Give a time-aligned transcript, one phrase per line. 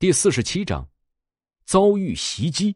[0.00, 0.88] 第四十七章，
[1.66, 2.74] 遭遇袭击。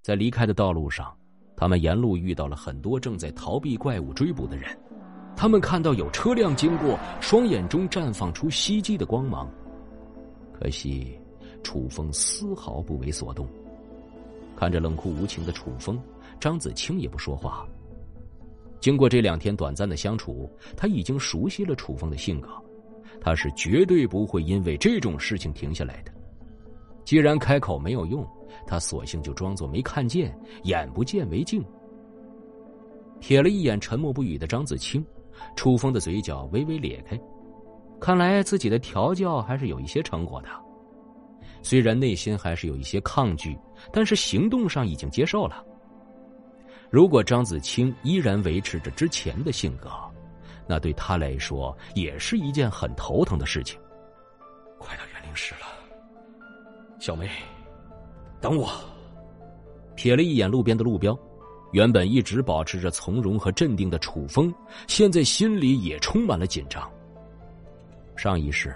[0.00, 1.12] 在离开的道路上，
[1.56, 4.70] 他们沿路遇到了很多正在逃避怪物追捕的人。
[5.34, 9.52] 他们看到有车辆经过，双眼中绽放出袭击的光芒。
[10.52, 11.18] 可惜，
[11.64, 13.48] 楚风丝毫不为所动。
[14.54, 16.00] 看着冷酷无情的楚风，
[16.38, 17.66] 张子清也不说话。
[18.78, 22.48] 经过这两天短暂的相处，他已经熟悉了楚风的性格。
[23.20, 26.12] 他是绝对不会因为这种事情停下来的。
[27.04, 28.26] 既然开口没有用，
[28.66, 31.62] 他索性就装作没看见，眼不见为净。
[33.20, 35.04] 瞥了一眼沉默不语的张子清，
[35.56, 37.20] 楚风的嘴角微微咧开，
[38.00, 40.48] 看来自己的调教还是有一些成果的。
[41.62, 43.56] 虽然内心还是有一些抗拒，
[43.92, 45.64] 但是行动上已经接受了。
[46.90, 49.88] 如果张子清依然维持着之前的性格，
[50.66, 53.78] 那对他来说也是一件很头疼的事情。
[54.78, 55.66] 快到园林市了，
[56.98, 57.28] 小梅，
[58.40, 58.72] 等我。
[59.96, 61.16] 瞥了一眼路边的路标，
[61.72, 64.52] 原本一直保持着从容和镇定的楚风，
[64.88, 66.90] 现在心里也充满了紧张。
[68.16, 68.74] 上一世，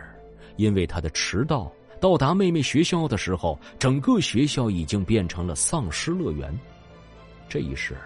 [0.56, 6.56] 因为他的迟到，到达妹妹学校的时候，整个学校已经变成了丧尸乐园。
[7.48, 7.96] 这一世，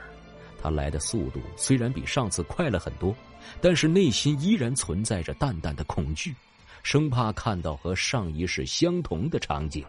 [0.63, 3.15] 他来的速度虽然比上次快了很多。
[3.61, 6.35] 但是内心依然存在着淡淡的恐惧，
[6.83, 9.85] 生怕看到和上一世相同的场景。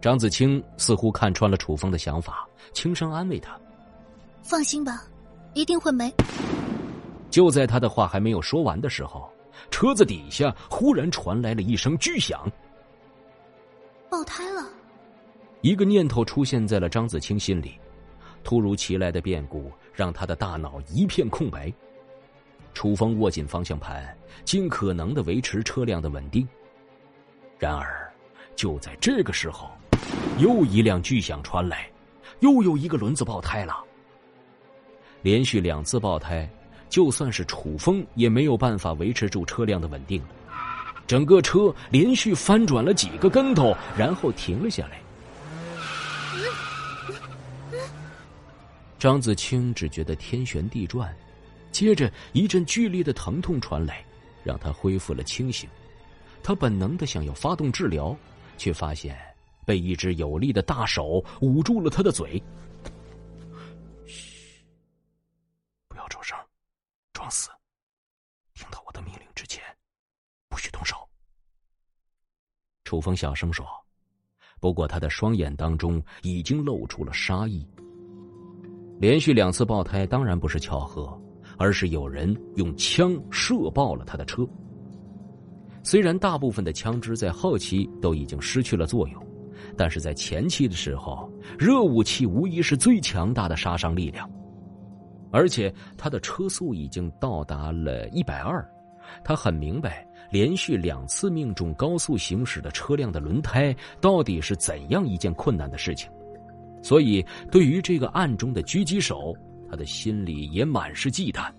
[0.00, 3.58] 张子清似乎看穿了楚风的想法，轻声安慰他
[4.42, 5.04] ：“放心吧，
[5.54, 6.12] 一定会没。”
[7.30, 9.30] 就在他的话还没有说完的时候，
[9.70, 12.50] 车子底下忽然传来了一声巨响，
[14.10, 14.66] 爆胎了。
[15.60, 17.78] 一个念头出现在了张子清心里。
[18.42, 21.72] 突如其来的变故让他的大脑一片空白。
[22.72, 26.46] 楚风握紧方向盘，尽可能的维持车辆的稳定。
[27.58, 28.10] 然而，
[28.54, 29.68] 就在这个时候，
[30.38, 31.90] 又一辆巨响传来，
[32.38, 33.84] 又有一个轮子爆胎了。
[35.22, 36.48] 连续两次爆胎，
[36.88, 40.22] 就算是楚风也没有办法维持住车辆的稳定，
[41.06, 45.02] 整个车连续翻转了几个跟头，然后停了下来。
[49.00, 51.16] 张子清只觉得天旋地转，
[51.72, 54.04] 接着一阵剧烈的疼痛传来，
[54.44, 55.66] 让他恢复了清醒。
[56.42, 58.14] 他本能的想要发动治疗，
[58.58, 59.18] 却发现
[59.64, 62.42] 被一只有力的大手捂住了他的嘴。
[64.04, 64.62] 嘘，
[65.88, 66.38] 不要出声，
[67.14, 67.48] 装死。
[68.52, 69.62] 听到我的命令之前，
[70.50, 71.08] 不许动手。
[72.84, 73.66] 楚风小声说，
[74.60, 77.66] 不过他的双眼当中已经露出了杀意。
[79.00, 81.18] 连续两次爆胎当然不是巧合，
[81.56, 84.46] 而是有人用枪射爆了他的车。
[85.82, 89.26] 虽然大部分的枪支在后期都已经失去了作用，
[89.74, 94.30] 但是在前期的时候，热武器无疑是最强大的杀伤力量。
[95.30, 98.62] 而且他的车速已经到达了一百二，
[99.24, 106.10] 他很明白连续两次命中高速行驶的车辆的轮胎到底是怎样一件困难的事情。
[106.82, 109.34] 所以，对于这个暗中的狙击手，
[109.70, 111.52] 他的心里也满是忌惮。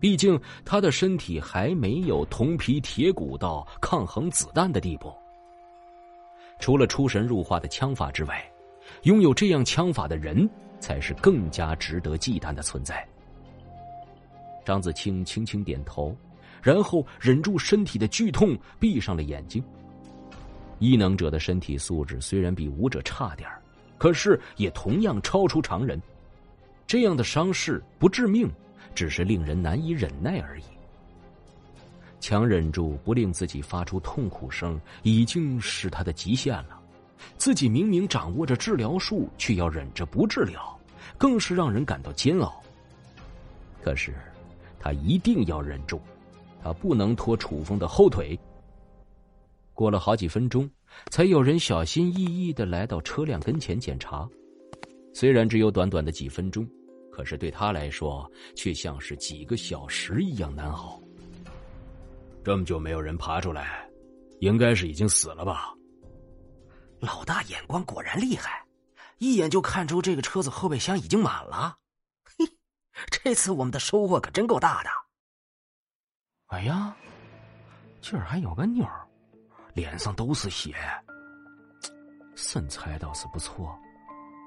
[0.00, 5.12] 毕竟，他的身体还没有铜皮铁骨到抗衡子弹的地步。
[6.60, 8.44] 除了出神入化的枪法之外，
[9.02, 10.48] 拥有这样枪法的人，
[10.80, 13.06] 才是更加值得忌惮的存在。
[14.64, 16.16] 张子清轻轻点头，
[16.62, 19.62] 然后忍住身体的剧痛，闭上了眼睛。
[20.78, 23.48] 异能者的身体素质虽然比武者差点。
[23.98, 26.00] 可是也同样超出常人，
[26.86, 28.48] 这样的伤势不致命，
[28.94, 30.62] 只是令人难以忍耐而已。
[32.20, 36.80] 强忍住不令自己发出痛苦声，已经是他的极限了。
[37.36, 40.78] 自己明明掌握着治疗术，却要忍着不治疗，
[41.16, 42.62] 更是让人感到煎熬。
[43.82, 44.14] 可是，
[44.78, 46.00] 他一定要忍住，
[46.62, 48.38] 他不能拖楚风的后腿。
[49.74, 50.68] 过了好几分钟。
[51.10, 54.28] 才有人小心翼翼的来到车辆跟前检查，
[55.14, 56.68] 虽然只有短短的几分钟，
[57.10, 61.00] 可是对他来说却像是几个小时一样难熬。
[62.44, 63.88] 这么久没有人爬出来，
[64.40, 65.74] 应该是已经死了吧？
[67.00, 68.64] 老大眼光果然厉害，
[69.18, 71.78] 一眼就看出这个车子后备箱已经满了。
[72.24, 72.46] 嘿，
[73.10, 74.90] 这次我们的收获可真够大的。
[76.46, 76.96] 哎呀，
[78.00, 79.07] 这儿还有个妞儿。
[79.74, 80.74] 脸上都是血，
[82.34, 83.78] 身材倒是不错，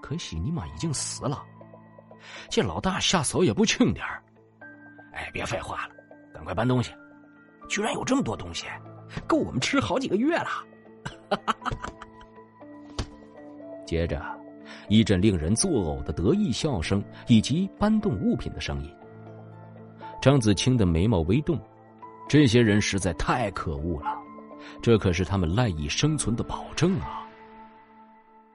[0.02, 1.44] 可惜你妈已经死了。
[2.50, 4.22] 这老大下手也不轻点儿。
[5.14, 5.96] 哎，别废话了，
[6.34, 6.94] 赶快搬东西。
[7.70, 8.68] 居然有这么多东西，
[9.28, 10.50] 够我们吃好几个月了。
[13.86, 14.22] 接着，
[14.88, 18.96] 一阵令人作呕的得意笑声以及搬动物品的声音。
[20.22, 21.60] 张子清的眉毛微动，
[22.30, 24.21] 这些人实在太可恶了，
[24.82, 27.28] 这可是他们赖以生存的保证啊！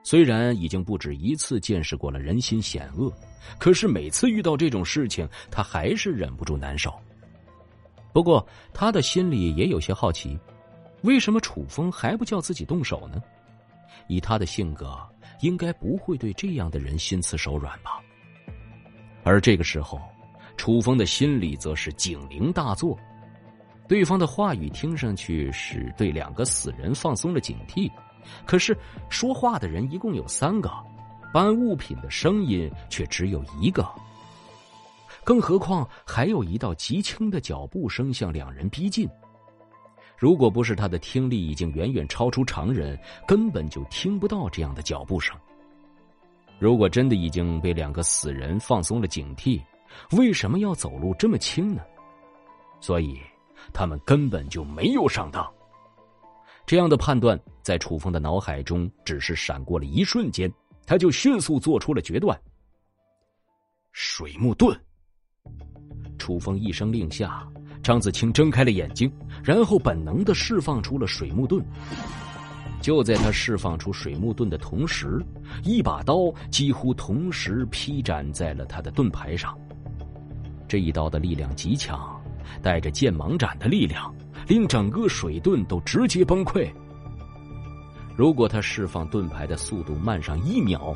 [0.03, 3.11] 虽然已经不止一次见识过了人心险恶，
[3.59, 6.93] 可是每次遇到这种事情，他还是忍不住难受。
[8.13, 10.39] 不过他的心里也有些好奇，
[11.01, 13.21] 为什么楚风还不叫自己动手呢？
[14.07, 14.97] 以他的性格，
[15.41, 17.99] 应该不会对这样的人心慈手软吧？
[19.23, 20.01] 而这个时候，
[20.55, 22.97] 楚风的心里则是警铃大作，
[23.87, 27.89] 对方的话语听上去是对两个死人放松了警惕。
[28.45, 28.77] 可是
[29.09, 30.69] 说话的人一共有三个，
[31.33, 33.87] 搬物品的声音却只有一个。
[35.23, 39.07] 更何况还有一道极轻的脚步声向两人逼近。
[40.17, 45.35] 如果不是他的听力已经远远超出常人，根本就听不到这样的脚步声。
[46.59, 49.61] 如果真的已经被两个死人放松了警惕，
[50.11, 51.81] 为什么要走路这么轻呢？
[52.79, 53.19] 所以
[53.73, 55.45] 他们根本就没有上当。
[56.65, 60.51] 这样的判断在楚风的脑海中只是闪过了一瞬间，
[60.85, 62.37] 他就迅速做出了决断。
[63.93, 64.77] 水木遁。
[66.17, 67.47] 楚风一声令下，
[67.81, 69.09] 张子清睁开了眼睛，
[69.43, 71.63] 然后本能的释放出了水木遁。
[72.81, 75.23] 就在他释放出水木遁的同时，
[75.63, 79.57] 一把刀几乎同时劈斩在了他的盾牌上。
[80.67, 82.16] 这一刀的力量极强，
[82.61, 84.13] 带着剑芒斩的力量。
[84.47, 86.71] 令整个水遁都直接崩溃。
[88.15, 90.95] 如果他释放盾牌的速度慢上一秒，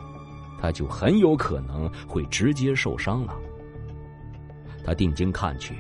[0.57, 3.36] 他就很有可能会直接受伤了。
[4.86, 5.75] 他定睛看去，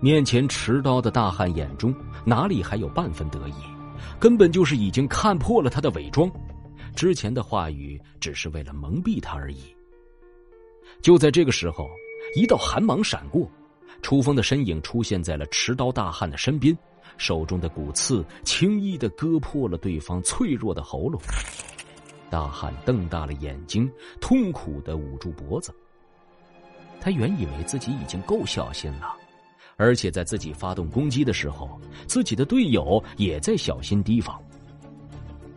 [0.00, 1.94] 面前持刀的大汉眼中
[2.24, 3.54] 哪里还有半分得意？
[4.18, 6.30] 根本就是已经看破了他的伪装。
[6.94, 9.64] 之前的话语只是为了蒙蔽他而已。
[11.02, 11.90] 就在这个时候，
[12.34, 13.46] 一道寒芒闪过。
[14.02, 16.76] 楚风的身影出现在了持刀大汉的身边，
[17.16, 21.20] 手中的骨刺轻易的割破了对方脆弱的喉咙。
[22.30, 23.90] 大汉瞪大了眼睛，
[24.20, 25.74] 痛苦的捂住脖子。
[27.00, 29.14] 他原以为自己已经够小心了，
[29.76, 34.40] 而且在自己发动攻击的时候，自己的队友也在小心提防。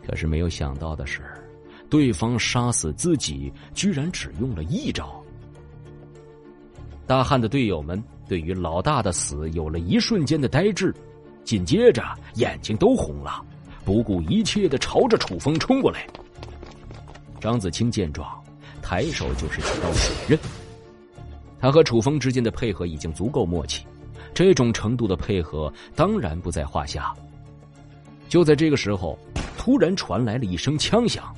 [0.05, 1.21] 可是没有想到的是，
[1.89, 5.18] 对方杀死自己居然只用了一招。
[7.09, 10.93] 大汉的队友们对于老大的死有了一瞬间的呆滞，
[11.43, 12.03] 紧接着
[12.35, 13.43] 眼睛都红了，
[13.83, 16.05] 不顾一切的朝着楚风冲过来。
[17.41, 18.29] 张子清见状，
[18.79, 20.39] 抬手就是一刀水刃。
[21.59, 23.87] 他和楚风之间的配合已经足够默契，
[24.31, 27.11] 这种程度的配合当然不在话下。
[28.27, 29.17] 就在这个时候，
[29.57, 31.35] 突然传来了一声枪响，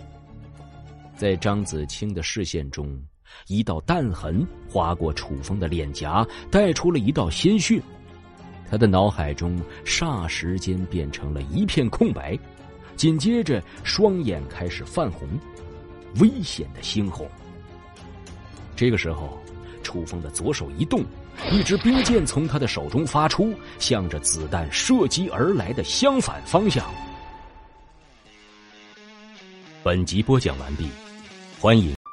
[1.16, 3.02] 在张子清的视线中。
[3.48, 7.82] 一道弹痕划过楚风的脸颊，带出了一道鲜血。
[8.70, 12.40] 他的脑海中霎时间变成了一片空白，
[12.96, 15.28] 紧接着双眼开始泛红，
[16.20, 17.30] 危险的猩红。
[18.76, 19.38] 这个时候，
[19.84, 21.04] 楚风的左手一动，
[21.52, 26.90] 一支冰箭从他的手中发出，向着子弹射击而来的相反方向。
[29.84, 30.88] 本集播讲完毕，
[31.60, 32.01] 欢迎。